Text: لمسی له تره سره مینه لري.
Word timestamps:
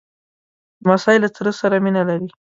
لمسی 0.83 1.17
له 1.23 1.29
تره 1.35 1.51
سره 1.59 1.75
مینه 1.85 2.03
لري. 2.09 2.29